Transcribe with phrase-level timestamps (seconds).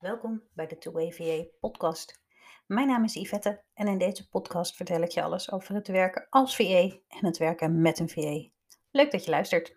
[0.00, 2.20] Welkom bij de Two Way VA podcast.
[2.66, 6.26] Mijn naam is Yvette en in deze podcast vertel ik je alles over het werken
[6.30, 8.48] als VA en het werken met een VA.
[8.90, 9.76] Leuk dat je luistert.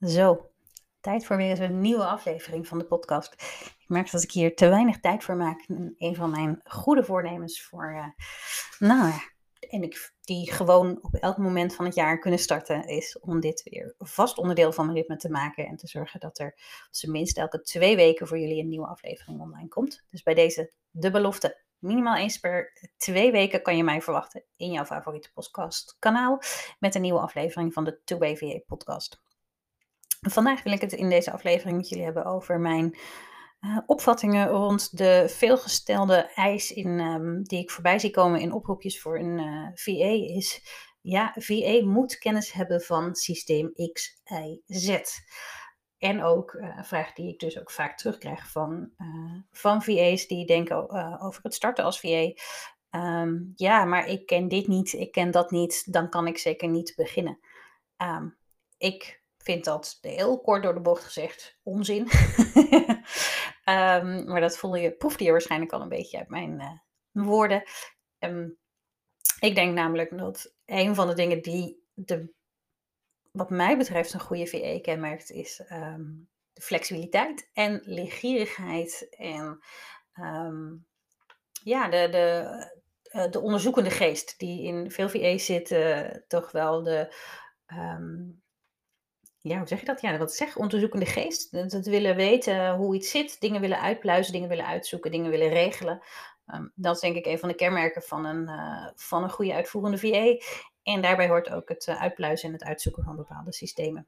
[0.00, 0.50] Zo,
[1.00, 3.32] tijd voor weer eens een nieuwe aflevering van de podcast.
[3.78, 5.64] Ik merk dat ik hier te weinig tijd voor maak.
[5.98, 8.06] Een van mijn goede voornemens voor, uh,
[8.78, 9.20] nou ja,
[9.72, 13.62] en ik, die gewoon op elk moment van het jaar kunnen starten, is om dit
[13.62, 16.54] weer vast onderdeel van mijn ritme te maken en te zorgen dat er
[17.06, 20.04] minst elke twee weken voor jullie een nieuwe aflevering online komt.
[20.10, 21.60] Dus bij deze de belofte.
[21.78, 26.42] Minimaal eens per twee weken kan je mij verwachten in jouw favoriete podcast kanaal
[26.78, 29.20] met een nieuwe aflevering van de 2BVA podcast.
[30.20, 32.96] Vandaag wil ik het in deze aflevering met jullie hebben over mijn
[33.64, 39.00] uh, opvattingen rond de veelgestelde eis in, um, die ik voorbij zie komen in oproepjes
[39.00, 40.62] voor een eh, VA is,
[41.00, 45.00] ja, VA moet kennis hebben van systeem X, Y, Z.
[45.98, 48.90] En ook uh, een vraag die ik dus ook vaak terugkrijg van,
[49.50, 50.90] van VA's die denken
[51.20, 52.32] over het starten als VA.
[52.90, 56.68] Um, ja, maar ik ken dit niet, ik ken dat niet, dan kan ik zeker
[56.68, 57.38] niet beginnen.
[57.96, 58.36] Um,
[58.78, 62.08] ik vind dat heel kort door de bocht gezegd onzin.
[63.64, 67.62] um, maar dat voelde je, proefde je waarschijnlijk al een beetje uit mijn uh, woorden.
[68.18, 68.58] Um,
[69.40, 72.32] ik denk namelijk dat een van de dingen die de,
[73.30, 79.60] wat mij betreft een goede VE kenmerkt, is um, de flexibiliteit en leergierigheid en
[81.64, 82.46] ja, de, de,
[83.12, 85.74] uh, de onderzoekende geest die in veel VE's zit,
[86.28, 87.14] toch wel de
[89.42, 90.00] ja, hoe zeg je dat?
[90.00, 91.50] Ja, wat zeg, onderzoekende geest.
[91.50, 96.02] Het willen weten hoe iets zit, dingen willen uitpluizen, dingen willen uitzoeken, dingen willen regelen.
[96.46, 99.54] Um, dat is denk ik een van de kenmerken van een, uh, van een goede
[99.54, 100.44] uitvoerende VA.
[100.82, 104.06] En daarbij hoort ook het uh, uitpluizen en het uitzoeken van bepaalde systemen.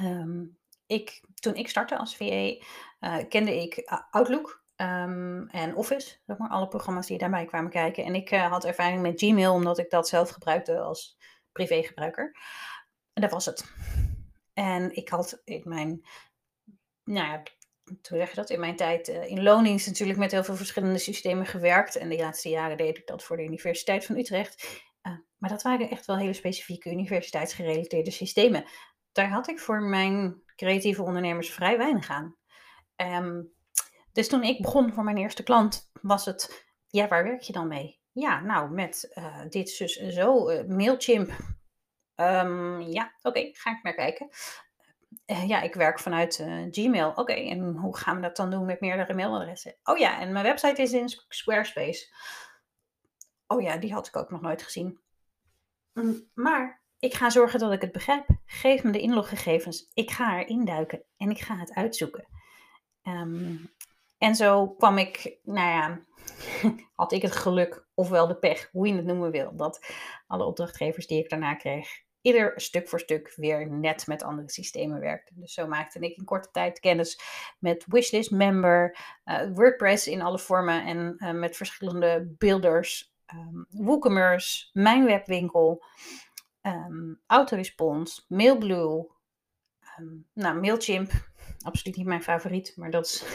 [0.00, 2.54] Um, ik, toen ik startte als VA,
[2.98, 4.64] eh, kende ik Outlook.
[4.76, 8.04] Um, en Office, zeg maar, alle programma's die daarbij kwamen kijken.
[8.04, 11.18] En ik had ervaring met Gmail, omdat ik dat zelf gebruikte als
[11.52, 12.36] privégebruiker.
[13.12, 13.64] En dat was het.
[14.58, 16.06] En ik had in mijn,
[17.04, 17.42] nou
[17.84, 20.98] hoe zeg je dat, in mijn tijd uh, in loondienst natuurlijk met heel veel verschillende
[20.98, 21.96] systemen gewerkt.
[21.96, 24.82] En de laatste jaren deed ik dat voor de Universiteit van Utrecht.
[25.02, 28.64] Uh, maar dat waren echt wel hele specifieke universiteitsgerelateerde systemen.
[29.12, 32.36] Daar had ik voor mijn creatieve ondernemers vrij weinig aan.
[32.96, 33.52] Um,
[34.12, 37.68] dus toen ik begon voor mijn eerste klant, was het, ja, waar werk je dan
[37.68, 38.00] mee?
[38.12, 41.55] Ja, nou, met uh, dit, zus en zo, Mailchimp,
[42.16, 44.28] Um, ja, oké, ga ik naar kijken.
[45.26, 47.12] Uh, ja, ik werk vanuit uh, Gmail.
[47.14, 49.76] Oké, en hoe gaan we dat dan doen met meerdere mailadressen?
[49.84, 52.14] Oh ja, en mijn website is in Squarespace.
[53.46, 55.00] Oh ja, die had ik ook nog nooit gezien.
[55.92, 58.26] Mm, maar ik ga zorgen dat ik het begrijp.
[58.46, 59.90] Geef me de inloggegevens.
[59.94, 62.28] Ik ga erin duiken en ik ga het uitzoeken.
[63.02, 63.70] Um,
[64.18, 66.00] en zo kwam ik, nou ja,
[66.94, 69.86] had ik het geluk, ofwel de pech, hoe je het noemen wil, dat
[70.26, 71.88] alle opdrachtgevers die ik daarna kreeg,
[72.26, 75.32] ieder stuk voor stuk weer net met andere systemen werkte.
[75.36, 77.20] Dus zo maakte ik in korte tijd kennis
[77.58, 84.70] met Wishlist Member, uh, WordPress in alle vormen en uh, met verschillende builders, um, WooCommerce,
[84.72, 85.84] Mijn Webwinkel,
[86.62, 89.10] um, Autorespons, Mailblue,
[89.98, 91.10] um, nou, Mailchimp,
[91.64, 93.26] absoluut niet mijn favoriet, maar dat,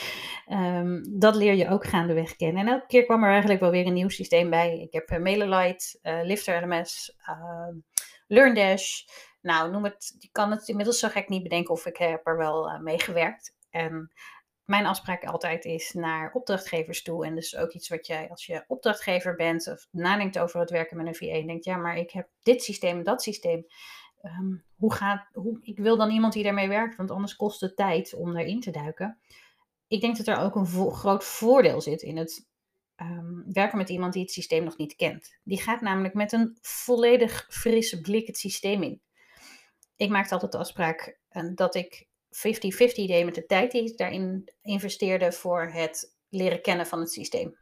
[1.20, 2.66] dat leer je ook gaandeweg kennen.
[2.66, 4.80] En elke keer kwam er eigenlijk wel weer een nieuw systeem bij.
[4.80, 7.16] Ik heb uh, MailerLite, uh, Lifter LMS,
[8.32, 9.04] LearnDash.
[9.40, 12.36] Nou, noem het, je kan het inmiddels zo gek niet bedenken of ik heb er
[12.36, 13.56] wel uh, mee gewerkt.
[13.70, 14.12] En
[14.64, 17.26] mijn afspraak altijd is naar opdrachtgevers toe.
[17.26, 20.96] En dus ook iets wat jij als je opdrachtgever bent of nadenkt over het werken
[20.96, 21.34] met een VA.
[21.34, 23.66] En denkt, ja, maar ik heb dit systeem, dat systeem.
[24.22, 27.76] Um, hoe gaat, hoe, ik wil dan iemand die daarmee werkt, want anders kost het
[27.76, 29.18] tijd om daarin te duiken.
[29.88, 32.46] Ik denk dat er ook een groot voordeel zit in het
[33.02, 35.38] um, werken met iemand die het systeem nog niet kent.
[35.42, 39.00] Die gaat namelijk met een volledig frisse blik het systeem in.
[39.96, 42.08] Ik maakte altijd de afspraak uh, dat ik 50-50
[42.94, 47.58] deed met de tijd die ik daarin investeerde voor het leren kennen van het systeem.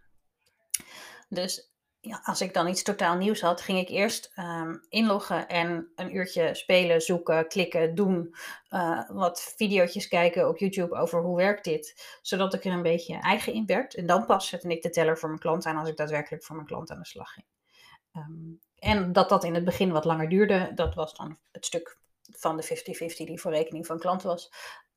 [1.29, 1.70] Dus
[2.01, 6.17] ja, als ik dan iets totaal nieuws had, ging ik eerst um, inloggen en een
[6.17, 8.35] uurtje spelen, zoeken, klikken, doen.
[8.71, 12.19] Uh, wat video's kijken op YouTube over hoe werkt dit.
[12.23, 13.95] Zodat ik er een beetje eigen in werd.
[13.95, 16.57] En dan pas zette ik de teller voor mijn klant aan als ik daadwerkelijk voor
[16.57, 17.47] mijn klant aan de slag ging.
[18.17, 21.99] Um, en dat dat in het begin wat langer duurde, dat was dan het stuk
[22.23, 24.53] van de 50-50 die voor rekening van klant was.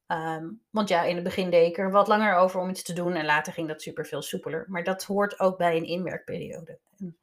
[0.08, 2.94] Um, want ja, in het begin deed ik er wat langer over om iets te
[2.94, 4.66] doen en later ging dat super veel soepeler.
[4.68, 6.78] Maar dat hoort ook bij een inwerkperiode.
[6.98, 7.18] En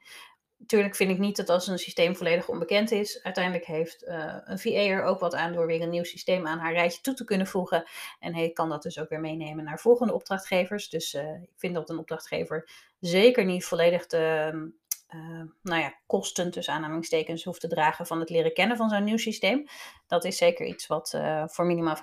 [0.61, 4.59] Natuurlijk vind ik niet dat als een systeem volledig onbekend is, uiteindelijk heeft uh, een
[4.59, 7.25] VA er ook wat aan door weer een nieuw systeem aan haar rijtje toe te
[7.25, 7.85] kunnen voegen.
[8.19, 10.89] En hij kan dat dus ook weer meenemen naar volgende opdrachtgevers.
[10.89, 14.73] Dus uh, ik vind dat een opdrachtgever zeker niet volledig de
[15.15, 19.05] uh, nou ja, kosten tussen aanhalingstekens hoeft te dragen van het leren kennen van zo'n
[19.05, 19.67] nieuw systeem.
[20.07, 22.01] Dat is zeker iets wat voor minimaal 50%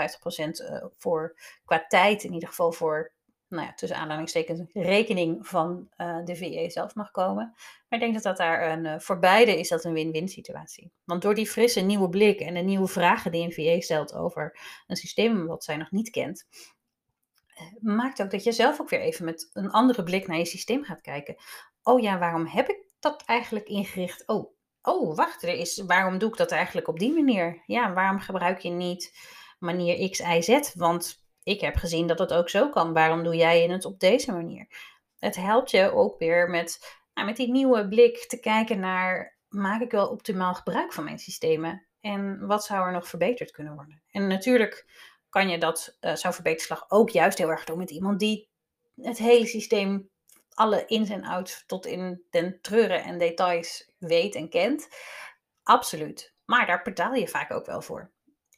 [0.97, 3.15] voor qua tijd, in ieder geval voor
[3.47, 7.53] nou ja, tussen aanhalingstekens rekening van uh, de VE zelf mag komen.
[7.55, 10.91] Maar ik denk dat dat daar een, voor beide is dat een win-win situatie.
[11.03, 14.59] Want door die frisse nieuwe blik en de nieuwe vragen die een VE stelt over
[14.87, 16.47] een systeem wat zij nog niet kent,
[17.79, 20.83] maakt ook dat je zelf ook weer even met een andere blik naar je systeem
[20.83, 21.35] gaat kijken.
[21.83, 24.27] Oh ja, waarom heb ik dat eigenlijk ingericht?
[24.27, 27.63] Oh, oh wacht, er is, waarom doe ik dat eigenlijk op die manier?
[27.65, 29.17] Ja, waarom gebruik je niet
[29.59, 30.73] manier X, Y, Z?
[30.73, 32.93] Want ik heb gezien dat het ook zo kan.
[32.93, 34.67] Waarom doe jij het op deze manier?
[35.19, 39.81] Het helpt je ook weer met, nou, met die nieuwe blik te kijken naar, maak
[39.81, 41.87] ik wel optimaal gebruik van mijn systemen?
[42.01, 44.01] En wat zou er nog verbeterd kunnen worden?
[44.11, 44.85] En natuurlijk
[45.29, 48.49] kan je dat, uh, zo'n verbeterslag ook juist heel erg doen met iemand die
[48.95, 50.09] het hele systeem,
[50.57, 54.87] alle ins en outs tot in den treuren en details weet en kent.
[55.63, 56.33] Absoluut.
[56.45, 58.11] Maar daar betaal je vaak ook wel voor.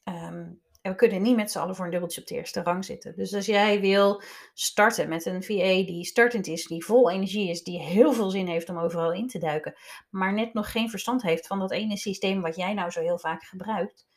[0.04, 3.16] En we kunnen niet met z'n allen voor een dubbeltje op de eerste rang zitten.
[3.16, 4.22] Dus als jij wil
[4.54, 8.48] starten met een VA die startend is, die vol energie is, die heel veel zin
[8.48, 9.76] heeft om overal in te duiken,
[10.10, 13.20] maar net nog geen verstand heeft van dat ene systeem wat jij nou zo heel
[13.20, 14.08] vaak gebruikt.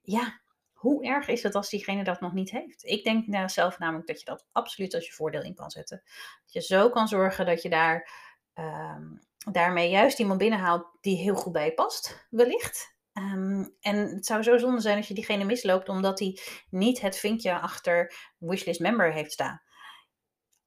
[0.00, 0.40] Ja,
[0.76, 2.84] hoe erg is het als diegene dat nog niet heeft?
[2.84, 6.02] Ik denk nou zelf namelijk dat je dat absoluut als je voordeel in kan zetten.
[6.42, 8.10] Dat je zo kan zorgen dat je daar
[8.54, 9.20] um,
[9.52, 12.94] daarmee juist iemand binnenhaalt die heel goed bij past, wellicht.
[13.12, 16.38] Um, en het zou zo zonde zijn als je diegene misloopt omdat hij
[16.70, 19.62] niet het vinkje achter wishlist member heeft staan.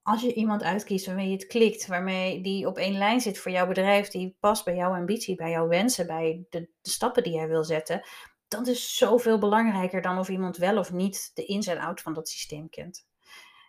[0.02, 3.52] Als je iemand uitkiest waarmee je het klikt, waarmee die op één lijn zit voor
[3.52, 7.34] jouw bedrijf, die past bij jouw ambitie, bij jouw wensen, bij de, de stappen die
[7.34, 8.02] jij wil zetten,
[8.50, 12.14] dan is zoveel belangrijker dan of iemand wel of niet de ins en outs van
[12.14, 13.08] dat systeem kent.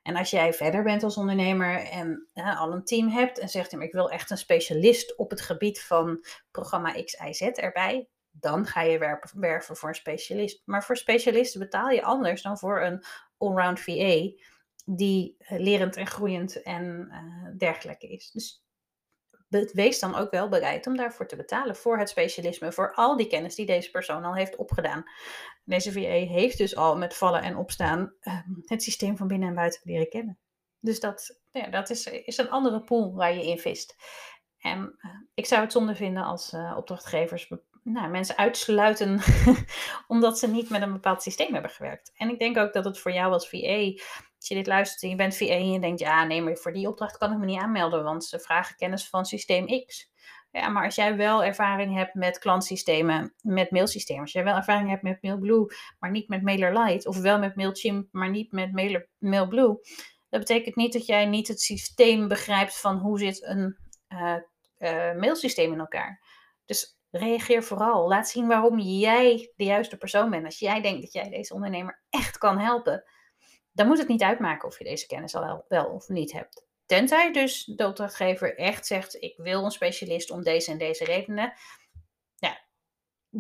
[0.03, 3.93] En als jij verder bent als ondernemer en al een team hebt en zegt, ik
[3.93, 8.82] wil echt een specialist op het gebied van programma X, Y, Z erbij, dan ga
[8.82, 10.62] je werpen, werven voor een specialist.
[10.65, 13.05] Maar voor specialisten betaal je anders dan voor een
[13.38, 14.31] allround VA
[14.85, 18.31] die eh, lerend en groeiend en uh, dergelijke is.
[18.31, 18.65] Dus
[19.50, 23.26] wees dan ook wel bereid om daarvoor te betalen voor het specialisme, voor al die
[23.26, 25.05] kennis die deze persoon al heeft opgedaan.
[25.64, 29.55] Deze VA heeft dus al met vallen en opstaan uh, het systeem van binnen en
[29.55, 30.38] buiten leren kennen.
[30.81, 33.97] Dus dat, ja, dat is, is een andere pool waar je in vist.
[34.58, 37.49] En uh, ik zou het zonde vinden als uh, opdrachtgevers
[37.82, 39.20] nou, mensen uitsluiten
[40.06, 42.12] omdat ze niet met een bepaald systeem hebben gewerkt.
[42.14, 44.03] En ik denk ook dat het voor jou als VA,
[44.41, 46.73] als je dit luistert en je bent VA en je denkt, ja nee, maar voor
[46.73, 50.11] die opdracht kan ik me niet aanmelden, want ze vragen kennis van systeem X.
[50.51, 54.89] Ja, maar als jij wel ervaring hebt met klantsystemen, met mailsystemen, als jij wel ervaring
[54.89, 55.67] hebt met MailBlue,
[55.99, 59.81] maar niet met MailerLite, of wel met MailChimp, maar niet met Mailer, MailBlue,
[60.29, 63.77] dat betekent niet dat jij niet het systeem begrijpt van hoe zit een
[64.09, 64.37] uh,
[65.15, 66.23] mailsysteem in elkaar.
[66.65, 68.09] Dus reageer vooral.
[68.09, 70.45] Laat zien waarom jij de juiste persoon bent.
[70.45, 73.05] Als jij denkt dat jij deze ondernemer echt kan helpen,
[73.72, 76.69] dan moet het niet uitmaken of je deze kennis al wel of niet hebt.
[76.87, 81.52] Tenzij dus de opdrachtgever echt zegt: Ik wil een specialist om deze en deze redenen.
[82.34, 82.61] Ja,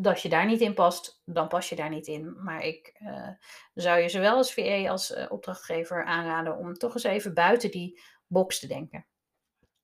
[0.02, 2.42] als je daar niet in past, dan pas je daar niet in.
[2.42, 3.28] Maar ik uh,
[3.74, 8.00] zou je zowel als VA als uh, opdrachtgever aanraden om toch eens even buiten die
[8.26, 9.06] box te denken.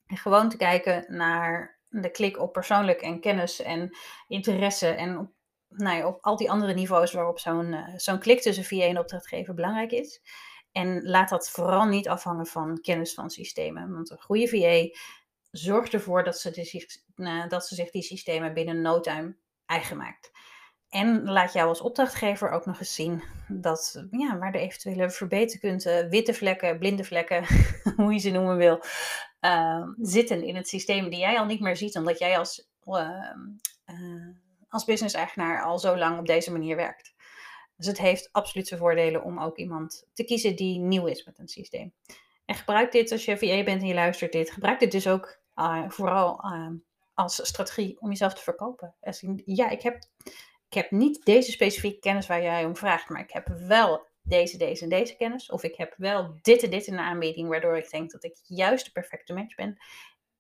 [0.06, 3.96] En gewoon te kijken naar de klik op persoonlijk en kennis en
[4.28, 5.32] interesse en op,
[5.76, 9.54] nou op al die andere niveaus waarop zo'n uh, zo'n klik tussen VA en opdrachtgever
[9.54, 10.20] belangrijk is.
[10.72, 13.92] En laat dat vooral niet afhangen van kennis van systemen.
[13.92, 14.98] Want een goede VA
[15.50, 19.96] zorgt ervoor dat ze, de, uh, dat ze zich die systemen binnen no time eigen
[19.96, 20.30] maakt.
[20.88, 26.08] En laat jou als opdrachtgever ook nog eens zien dat, ja, waar de eventuele verbeterpunten,
[26.08, 27.44] witte vlekken, blinde vlekken,
[27.96, 28.80] hoe je ze noemen wil,
[29.40, 33.36] uh, zitten in het systeem die jij al niet meer ziet, omdat jij als, uh,
[34.68, 37.14] als business-eigenaar al zo lang op deze manier werkt.
[37.76, 41.38] Dus het heeft absoluut zijn voordelen om ook iemand te kiezen die nieuw is met
[41.38, 41.92] een systeem.
[42.44, 44.50] En gebruik dit als je VA bent en je luistert dit.
[44.50, 46.74] Gebruik dit dus ook uh, vooral ehm,
[47.14, 48.94] als strategie om jezelf te verkopen.
[49.44, 49.98] ja, ik heb
[50.68, 54.56] ik heb niet deze specifieke kennis waar jij om vraagt, maar ik heb wel deze,
[54.56, 55.50] deze en deze kennis.
[55.50, 58.38] Of ik heb wel dit en dit in de aanbieding, waardoor ik denk dat ik
[58.42, 59.76] juist de perfecte match ben.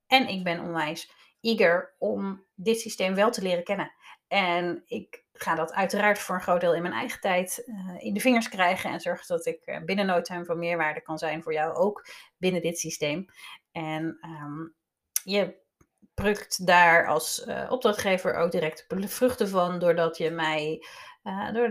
[0.06, 3.92] En ik ben onwijs eager om dit systeem wel te leren kennen.
[4.28, 8.14] En ik ga dat uiteraard voor een groot deel in mijn eigen tijd uh, in
[8.14, 8.90] de vingers krijgen.
[8.90, 12.06] En zorg dat ik uh, binnen no time van meerwaarde kan zijn voor jou ook
[12.36, 13.26] binnen dit systeem.
[13.72, 14.74] En um,
[15.24, 15.64] je
[16.14, 20.84] prukt daar als uh, opdrachtgever ook direct de vruchten van, doordat je mij,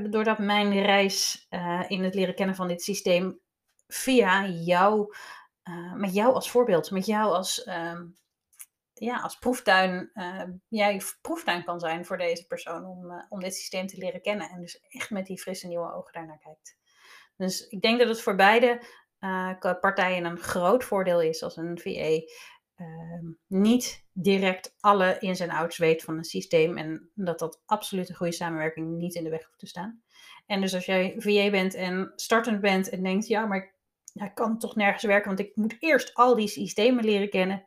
[0.10, 1.48] doordat mijn reis
[1.88, 3.40] in het leren kennen van dit systeem
[3.88, 5.16] via jou,
[5.96, 8.16] met jou als voorbeeld, met jou als, um,
[9.00, 10.12] ja, als proeftuin,
[10.68, 14.50] jij proeftuin kan zijn voor deze persoon om, om dit systeem te leren kennen.
[14.50, 16.78] En dus echt met die frisse nieuwe ogen daarnaar kijkt.
[17.38, 18.82] Dus ik denk dat het voor beide
[19.82, 22.22] partijen een groot voordeel is als een VA
[22.76, 28.10] Ehm, niet direct alle ins en outs weet van een systeem en dat dat absoluut
[28.10, 30.04] een goede samenwerking niet in de weg hoeft te staan.
[30.46, 33.76] En dus als jij VA bent en startend bent en denkt, ja, maar
[34.14, 37.66] ik kan toch nergens werken, want ik moet eerst al die systemen leren kennen.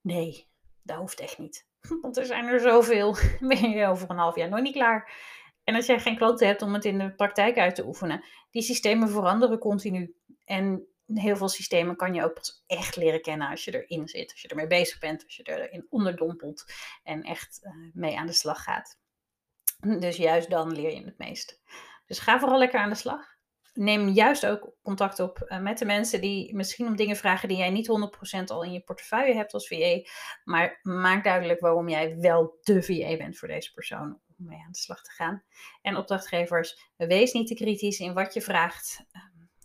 [0.00, 0.48] Nee,
[0.88, 1.66] dat hoeft echt niet.
[2.02, 3.16] Want er zijn er zoveel.
[3.40, 5.12] Ben je over een half jaar nog niet klaar.
[5.64, 8.62] En als jij geen klanten hebt om het in de praktijk uit te oefenen, die
[8.62, 10.14] systemen veranderen continu.
[10.44, 14.30] En heel veel systemen kan je ook pas echt leren kennen als je erin zit,
[14.30, 16.64] als je ermee bezig bent, als je erin onderdompelt
[17.02, 18.98] en echt uh, mee aan de slag gaat.
[19.98, 21.60] Dus juist dan leer je het meest.
[22.06, 23.37] Dus ga vooral lekker aan de slag.
[23.78, 27.56] Neem juist ook contact op uh, met de mensen die misschien om dingen vragen die
[27.56, 27.88] jij niet
[28.38, 30.00] 100% al in je portefeuille hebt als VA.
[30.44, 34.72] Maar maak duidelijk waarom jij wel de VA bent voor deze persoon om mee aan
[34.72, 35.42] de slag te gaan.
[35.82, 39.06] En opdrachtgevers, wees niet te kritisch in wat je vraagt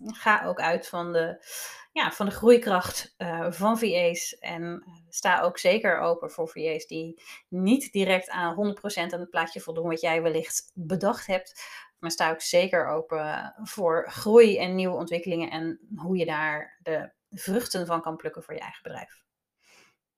[0.05, 1.45] ga ook uit van de,
[1.91, 4.37] ja, van de groeikracht uh, van VA's.
[4.39, 9.29] En uh, sta ook zeker open voor VA's die niet direct aan 100% aan het
[9.29, 11.63] plaatje voldoen wat jij wellicht bedacht hebt.
[12.03, 17.11] Maar sta ook zeker open voor groei en nieuwe ontwikkelingen en hoe je daar de
[17.29, 19.23] vruchten van kan plukken voor je eigen bedrijf.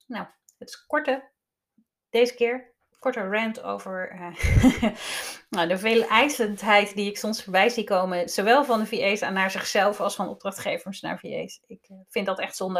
[0.08, 0.27] Nou,
[0.58, 1.32] het is korte
[2.10, 2.75] deze keer
[3.06, 4.36] korte rant over uh,
[5.56, 8.30] nou, de vele eisendheid die ik soms voorbij zie komen.
[8.30, 11.62] Zowel van de VA's naar zichzelf als van opdrachtgevers naar VA's.
[11.66, 12.80] Ik uh, vind dat echt zonde.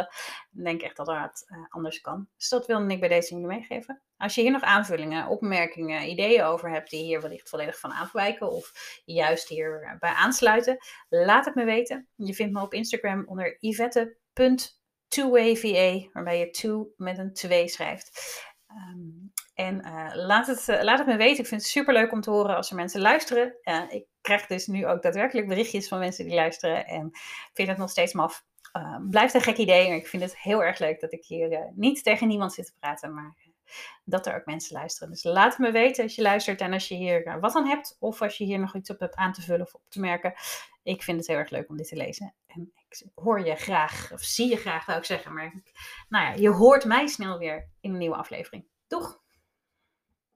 [0.52, 2.28] Ik denk echt dat het uh, anders kan.
[2.36, 4.02] Dus dat wilde ik bij deze jullie meegeven.
[4.16, 8.52] Als je hier nog aanvullingen, opmerkingen, ideeën over hebt die hier wellicht volledig van afwijken
[8.52, 8.72] of
[9.04, 10.78] juist hierbij aansluiten,
[11.08, 12.08] laat het me weten.
[12.14, 18.44] Je vindt me op Instagram onder yvette.twayva, waarbij je two met een 2 schrijft.
[18.68, 19.25] Um,
[19.56, 21.42] en uh, laat, het, uh, laat het me weten.
[21.42, 23.54] Ik vind het super leuk om te horen als er mensen luisteren.
[23.64, 26.86] Uh, ik krijg dus nu ook daadwerkelijk berichtjes van mensen die luisteren.
[26.86, 27.10] En
[27.52, 28.44] vind het nog steeds maf.
[29.10, 29.88] blijft een gek idee.
[29.88, 32.72] Maar ik vind het heel erg leuk dat ik hier niet tegen niemand zit te
[32.80, 33.14] praten.
[33.14, 33.36] Maar
[34.04, 35.10] dat er ook mensen luisteren.
[35.10, 36.60] Dus laat het me weten als je luistert.
[36.60, 37.96] En als je hier wat aan hebt.
[38.00, 40.34] Of als je hier nog iets op hebt aan te vullen of op te merken.
[40.82, 42.34] Ik vind het heel erg leuk om dit te lezen.
[42.46, 44.12] En ik hoor je graag.
[44.12, 45.34] Of zie je graag zou ik zeggen.
[45.34, 45.62] Maar
[46.08, 48.64] nou ja, je hoort mij snel weer in een nieuwe aflevering.
[48.86, 49.24] Doeg!